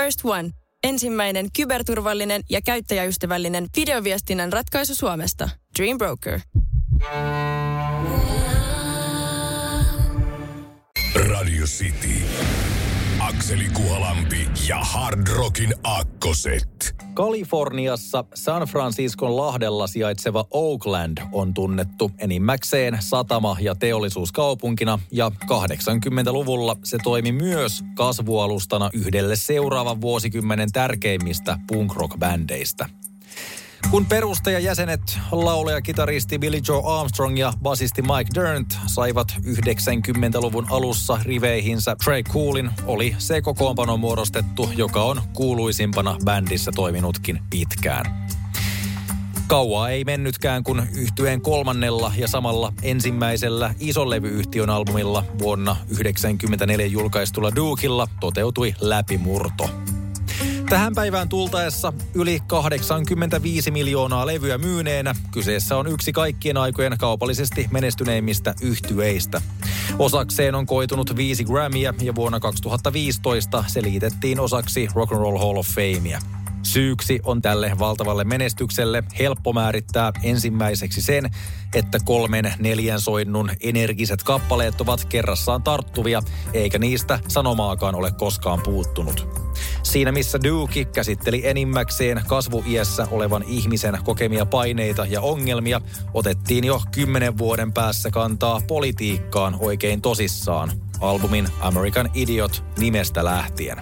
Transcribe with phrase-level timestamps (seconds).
[0.00, 0.50] First One.
[0.84, 5.50] Ensimmäinen kyberturvallinen ja käyttäjäystävällinen videoviestinnän ratkaisu Suomesta.
[5.78, 6.40] Dream Broker.
[11.28, 12.22] Radio City.
[13.20, 16.94] Akseli Kuhalampi ja Hard Rockin Akkoset.
[17.14, 26.98] Kaliforniassa San Franciscon lahdella sijaitseva Oakland on tunnettu enimmäkseen satama- ja teollisuuskaupunkina ja 80-luvulla se
[27.02, 32.88] toimi myös kasvualustana yhdelle seuraavan vuosikymmenen tärkeimmistä punk rock-bändeistä.
[33.90, 41.96] Kun perustajajäsenet, laulaja, kitaristi Billy Joe Armstrong ja basisti Mike Dirnt saivat 90-luvun alussa riveihinsä
[42.04, 48.28] Trey Coolin, oli se kokoonpano muodostettu, joka on kuuluisimpana bändissä toiminutkin pitkään.
[49.46, 58.08] Kauaa ei mennytkään, kun yhtyeen kolmannella ja samalla ensimmäisellä isolevyyhtiön albumilla vuonna 1994 julkaistulla Dukilla
[58.20, 59.70] toteutui läpimurto.
[60.70, 68.54] Tähän päivään tultaessa yli 85 miljoonaa levyä myyneenä kyseessä on yksi kaikkien aikojen kaupallisesti menestyneimmistä
[68.62, 69.42] yhtyeistä.
[69.98, 75.56] Osakseen on koitunut viisi Grammyä ja vuonna 2015 se liitettiin osaksi Rock and Roll Hall
[75.56, 76.39] of Famea.
[76.72, 81.30] Syyksi on tälle valtavalle menestykselle helppo määrittää ensimmäiseksi sen,
[81.74, 86.22] että kolmen neljän soinnun energiset kappaleet ovat kerrassaan tarttuvia,
[86.54, 89.28] eikä niistä sanomaakaan ole koskaan puuttunut.
[89.82, 95.80] Siinä missä Duke käsitteli enimmäkseen kasvuiässä olevan ihmisen kokemia paineita ja ongelmia,
[96.14, 103.78] otettiin jo kymmenen vuoden päässä kantaa politiikkaan oikein tosissaan albumin American Idiot nimestä lähtien.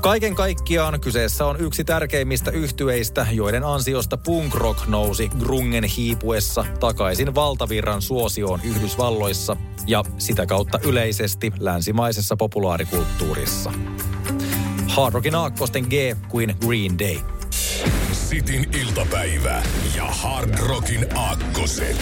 [0.00, 7.34] Kaiken kaikkiaan kyseessä on yksi tärkeimmistä yhtyeistä, joiden ansiosta punk rock nousi grungen hiipuessa takaisin
[7.34, 13.72] valtavirran suosioon Yhdysvalloissa ja sitä kautta yleisesti länsimaisessa populaarikulttuurissa.
[14.88, 15.92] Hard Rockin aakkosten G
[16.28, 17.16] kuin Green Day.
[18.12, 19.62] Sitin iltapäivä
[19.96, 21.96] ja Hard Rockin Aakkoset.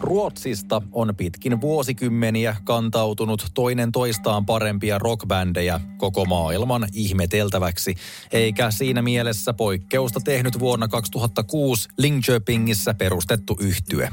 [0.00, 7.94] Ruotsista on pitkin vuosikymmeniä kantautunut toinen toistaan parempia rockbändejä koko maailman ihmeteltäväksi,
[8.32, 14.08] eikä siinä mielessä poikkeusta tehnyt vuonna 2006 Linköpingissä perustettu yhtye.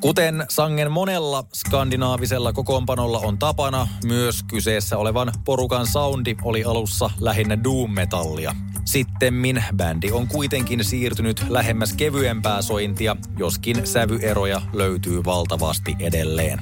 [0.00, 7.64] Kuten sangen monella skandinaavisella kokoonpanolla on tapana, myös kyseessä olevan porukan soundi oli alussa lähinnä
[7.64, 8.54] doom-metallia.
[8.88, 16.58] Sittemmin bändi on kuitenkin siirtynyt lähemmäs kevyempää sointia, joskin sävyeroja löytyy valtavasti edelleen.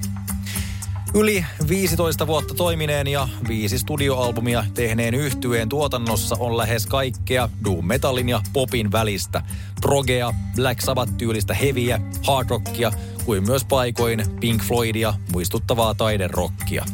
[1.15, 8.29] Yli 15 vuotta toimineen ja viisi studioalbumia tehneen yhtyeen tuotannossa on lähes kaikkea doom metallin
[8.29, 9.43] ja popin välistä.
[9.81, 12.93] Progea, Black Sabbath-tyylistä heviä, hard rockia
[13.25, 16.85] kuin myös paikoin Pink Floydia muistuttavaa taiderokkia.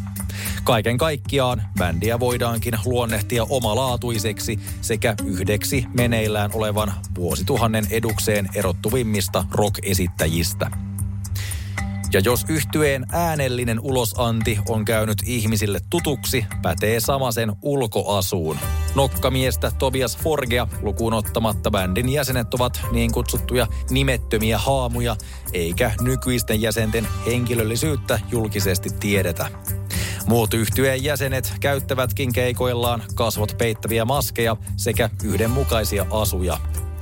[0.64, 10.70] Kaiken kaikkiaan bändiä voidaankin luonnehtia omalaatuiseksi sekä yhdeksi meneillään olevan vuosituhannen edukseen erottuvimmista rock-esittäjistä.
[12.12, 18.58] Ja jos yhtyeen äänellinen ulosanti on käynyt ihmisille tutuksi, pätee sama sen ulkoasuun.
[18.94, 25.16] Nokkamiestä Tobias Forgea lukuun ottamatta bändin jäsenet ovat niin kutsuttuja nimettömiä haamuja,
[25.52, 29.48] eikä nykyisten jäsenten henkilöllisyyttä julkisesti tiedetä.
[30.26, 36.58] Muut yhtyeen jäsenet käyttävätkin keikoillaan kasvot peittäviä maskeja sekä yhdenmukaisia asuja.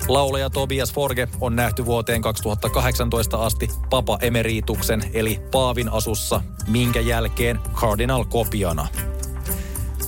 [0.09, 7.59] Laulaja Tobias Forge on nähty vuoteen 2018 asti Papa Emerituksen eli Paavin asussa, minkä jälkeen
[7.75, 8.89] Cardinal Kopiana.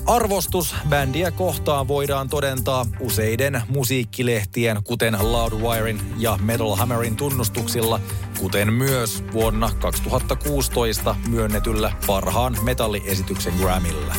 [0.06, 8.00] Arvostus bändiä kohtaan voidaan todentaa useiden musiikkilehtien, kuten Loudwiren ja Metal Hammerin tunnustuksilla,
[8.40, 14.14] kuten myös vuonna 2016 myönnetyllä parhaan metalliesityksen Grammyllä.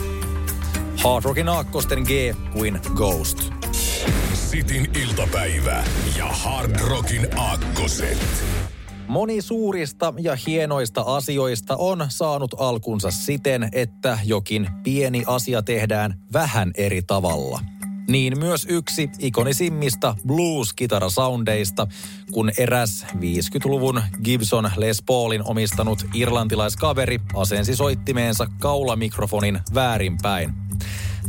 [1.04, 2.10] Hard Rockin aakkosten G
[2.54, 3.52] kuin Ghost.
[4.34, 5.84] Sitin iltapäivä
[6.18, 8.18] ja Hard Rockin Aakkoset.
[9.14, 16.72] Moni suurista ja hienoista asioista on saanut alkunsa siten, että jokin pieni asia tehdään vähän
[16.78, 17.60] eri tavalla.
[18.10, 21.88] Niin myös yksi ikonisimmista blues-kitarasoundeista,
[22.32, 30.63] kun eräs 50-luvun Gibson Les Paulin omistanut irlantilaiskaveri asensi soittimeensa kaulamikrofonin väärinpäin.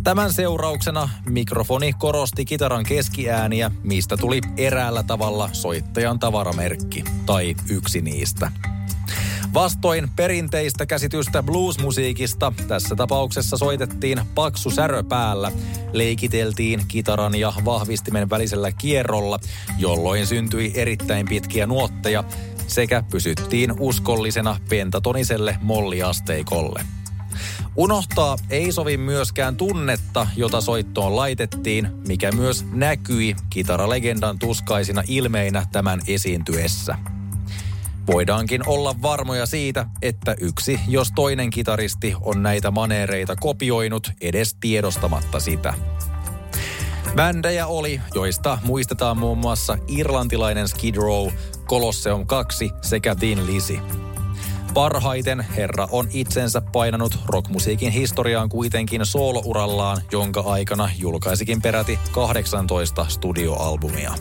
[0.03, 8.53] Tämän seurauksena mikrofoni korosti kitaran keskiääniä, mistä tuli eräällä tavalla soittajan tavaramerkki, tai yksi niistä.
[9.55, 15.53] Vastoin perinteistä käsitystä bluesmusiikista, tässä tapauksessa soitettiin paksu särö päällä,
[15.93, 19.39] leikiteltiin kitaran ja vahvistimen välisellä kierrolla,
[19.79, 22.25] jolloin syntyi erittäin pitkiä nuotteja,
[22.67, 26.85] sekä pysyttiin uskollisena pentatoniselle molliasteikolle.
[27.77, 36.01] Unohtaa ei sovi myöskään tunnetta, jota soittoon laitettiin, mikä myös näkyi kitaralegendan tuskaisina ilmeinä tämän
[36.07, 36.97] esiintyessä.
[38.07, 45.41] Voidaankin olla varmoja siitä, että yksi, jos toinen kitaristi on näitä maneereita kopioinut edes tiedostamatta
[45.41, 45.75] sitä.
[47.15, 51.29] Bändejä oli, joista muistetaan muun muassa irlantilainen Skid Row,
[51.65, 53.79] Colosseum 2 sekä Thin Lizzy.
[54.75, 64.15] Parhaiten herra on itsensä painanut rockmusiikin historiaan kuitenkin soolourallaan, jonka aikana julkaisikin peräti 18 studioalbumia.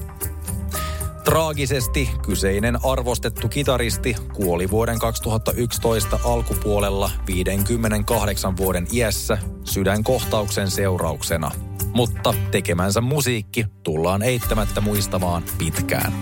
[1.23, 11.51] Traagisesti kyseinen arvostettu kitaristi kuoli vuoden 2011 alkupuolella 58 vuoden iässä sydänkohtauksen seurauksena.
[11.93, 16.13] Mutta tekemänsä musiikki tullaan eittämättä muistamaan pitkään.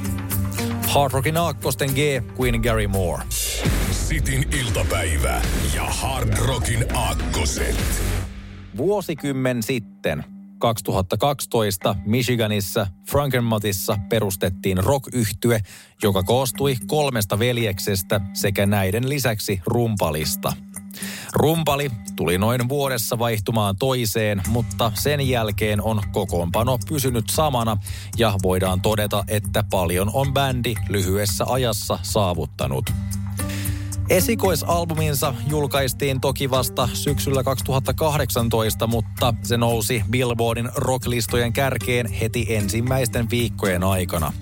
[0.87, 1.97] Hard Rockin aakkosten G
[2.35, 3.23] kuin Gary Moore.
[4.11, 5.41] Sitin iltapäivä
[5.75, 8.03] ja Hard Rockin aakkoset.
[8.77, 10.23] Vuosikymmen sitten
[10.57, 15.07] 2012 Michiganissa Frankenmatissa perustettiin rock
[16.03, 20.53] joka koostui kolmesta veljeksestä sekä näiden lisäksi rumpalista.
[21.33, 27.77] Rumpali tuli noin vuodessa vaihtumaan toiseen, mutta sen jälkeen on kokoonpano pysynyt samana
[28.17, 32.85] ja voidaan todeta, että paljon on bändi lyhyessä ajassa saavuttanut.
[34.11, 43.83] Esikoisalbuminsa julkaistiin toki vasta syksyllä 2018, mutta se nousi Billboardin rocklistojen kärkeen heti ensimmäisten viikkojen
[43.83, 44.33] aikana.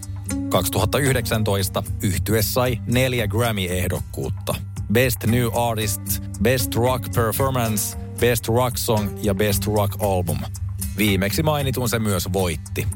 [0.50, 4.56] 2019 yhtye sai neljä Grammy-ehdokkuutta.
[4.94, 6.02] Best New Artist,
[6.42, 10.40] Best Rock Performance, Best Rock Song ja Best Rock Album.
[10.98, 12.88] Viimeksi mainitun se myös voitti.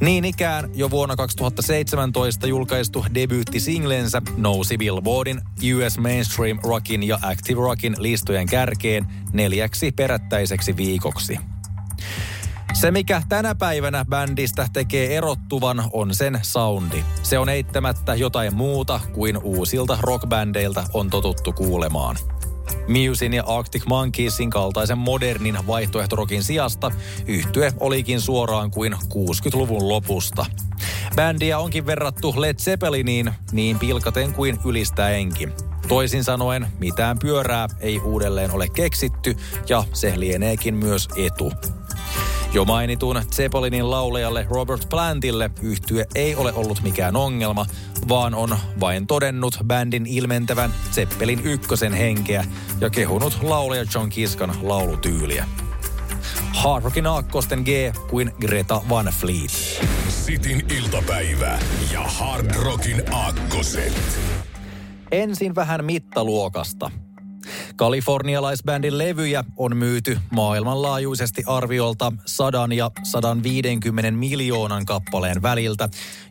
[0.00, 5.40] Niin ikään jo vuonna 2017 julkaistu debyyttisinglensä nousi Billboardin
[5.76, 11.38] US Mainstream Rockin ja Active Rockin listojen kärkeen neljäksi perättäiseksi viikoksi.
[12.72, 17.04] Se, mikä tänä päivänä bändistä tekee erottuvan, on sen soundi.
[17.22, 22.16] Se on eittämättä jotain muuta kuin uusilta rockbändeiltä on totuttu kuulemaan.
[22.88, 26.92] Musin ja Arctic Monkeysin kaltaisen modernin vaihtoehtorokin sijasta
[27.26, 30.46] yhtye olikin suoraan kuin 60-luvun lopusta.
[31.16, 35.52] Bändiä onkin verrattu Led Zeppeliniin niin pilkaten kuin ylistäenkin.
[35.88, 39.36] Toisin sanoen, mitään pyörää ei uudelleen ole keksitty
[39.68, 41.52] ja se lieneekin myös etu.
[42.54, 47.66] Jo mainitun Zeppelinin laulajalle Robert Plantille yhtye ei ole ollut mikään ongelma,
[48.08, 52.44] vaan on vain todennut bändin ilmentävän Zeppelin ykkösen henkeä
[52.80, 55.46] ja kehunut laulaja John Kiskan laulutyyliä.
[56.52, 57.68] Hard Rockin aakkosten G
[58.10, 59.80] kuin Greta Van Fleet.
[60.08, 61.58] Sitin iltapäivä
[61.92, 64.18] ja Hard Rockin aakkoset.
[65.12, 66.90] Ensin vähän mittaluokasta–
[67.76, 75.88] Kalifornialaisbändin levyjä on myyty maailmanlaajuisesti arviolta 100 ja 150 miljoonan kappaleen väliltä,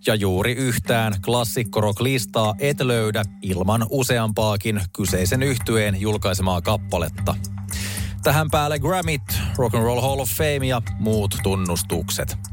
[0.07, 7.35] ja juuri yhtään klassikkorok-listaa et löydä ilman useampaakin kyseisen yhtyeen julkaisemaa kappaletta.
[8.23, 9.21] Tähän päälle Grammit,
[9.57, 12.52] Rock and Roll Hall of Fame ja muut tunnustukset.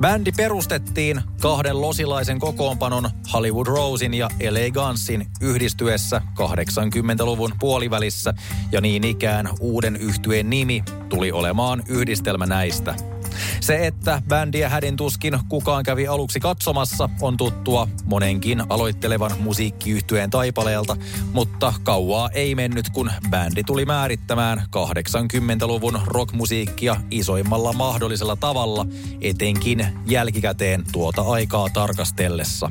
[0.00, 8.34] Bändi perustettiin kahden losilaisen kokoonpanon Hollywood Rosein ja LA Gunsin yhdistyessä 80-luvun puolivälissä.
[8.72, 12.94] Ja niin ikään uuden yhtyeen nimi tuli olemaan yhdistelmä näistä–
[13.60, 20.96] se, että bändiä hädin tuskin kukaan kävi aluksi katsomassa, on tuttua monenkin aloittelevan musiikkiyhtyeen taipaleelta,
[21.32, 28.86] mutta kauaa ei mennyt, kun bändi tuli määrittämään 80-luvun rockmusiikkia isoimmalla mahdollisella tavalla,
[29.20, 32.70] etenkin jälkikäteen tuota aikaa tarkastellessa.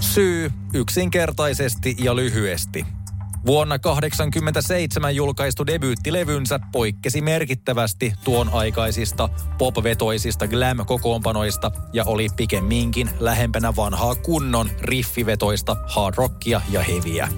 [0.00, 2.86] Syy yksinkertaisesti ja lyhyesti–
[3.46, 14.14] Vuonna 1987 julkaistu debyyttilevynsä poikkesi merkittävästi tuon aikaisista popvetoisista glam-kokoonpanoista ja oli pikemminkin lähempänä vanhaa
[14.14, 17.28] kunnon riffivetoista hard rockia ja heviä.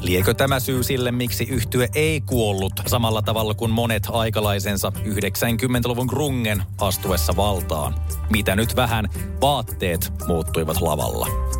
[0.00, 6.62] Liekö tämä syy sille, miksi yhtye ei kuollut samalla tavalla kuin monet aikalaisensa 90-luvun grungen
[6.80, 7.94] astuessa valtaan?
[8.30, 9.08] Mitä nyt vähän,
[9.40, 11.53] vaatteet muuttuivat lavalla.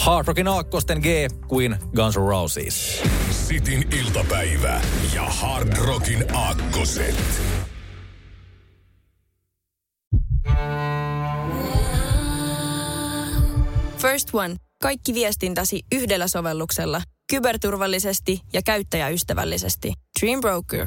[0.00, 1.06] Hard Rockin aakkosten G
[1.46, 3.02] kuin Guns N' Roses.
[3.30, 4.80] Sitin iltapäivä
[5.14, 7.42] ja Hard Rockin aakkoset.
[13.98, 14.56] First One.
[14.82, 17.02] Kaikki viestintäsi yhdellä sovelluksella.
[17.30, 19.92] Kyberturvallisesti ja käyttäjäystävällisesti.
[20.20, 20.86] Dream Broker.